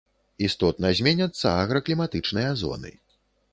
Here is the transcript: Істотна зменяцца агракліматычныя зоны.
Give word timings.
Істотна 0.45 0.91
зменяцца 1.01 1.53
агракліматычныя 1.65 2.57
зоны. 2.65 2.91